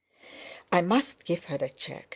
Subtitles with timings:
[0.71, 2.09] "I must give her a cheque!"